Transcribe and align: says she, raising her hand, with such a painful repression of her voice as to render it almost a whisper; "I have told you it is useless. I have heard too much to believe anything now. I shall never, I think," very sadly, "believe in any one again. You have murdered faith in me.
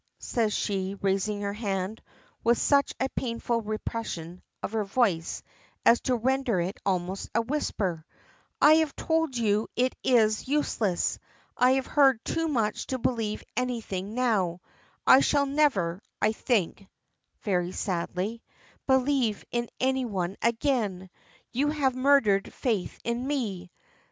says 0.17 0.51
she, 0.51 0.95
raising 1.03 1.41
her 1.41 1.53
hand, 1.53 2.01
with 2.43 2.57
such 2.57 2.91
a 2.99 3.07
painful 3.09 3.61
repression 3.61 4.41
of 4.63 4.71
her 4.71 4.83
voice 4.83 5.43
as 5.85 6.01
to 6.01 6.15
render 6.15 6.59
it 6.59 6.75
almost 6.83 7.29
a 7.35 7.41
whisper; 7.43 8.03
"I 8.59 8.77
have 8.77 8.95
told 8.95 9.37
you 9.37 9.67
it 9.75 9.93
is 10.03 10.47
useless. 10.47 11.19
I 11.55 11.73
have 11.73 11.85
heard 11.85 12.19
too 12.25 12.47
much 12.47 12.87
to 12.87 12.97
believe 12.97 13.43
anything 13.55 14.15
now. 14.15 14.61
I 15.05 15.19
shall 15.19 15.45
never, 15.45 16.01
I 16.19 16.31
think," 16.31 16.87
very 17.41 17.71
sadly, 17.71 18.41
"believe 18.87 19.45
in 19.51 19.69
any 19.79 20.05
one 20.05 20.35
again. 20.41 21.11
You 21.51 21.67
have 21.69 21.93
murdered 21.93 22.51
faith 22.51 22.97
in 23.03 23.27
me. 23.27 23.69